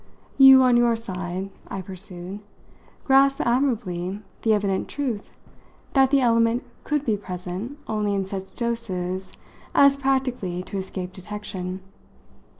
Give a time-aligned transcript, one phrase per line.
[0.39, 2.39] You, on your side," I pursued,
[3.03, 5.29] "grasped admirably the evident truth
[5.93, 9.33] that that element could be present only in such doses
[9.75, 11.81] as practically to escape detection."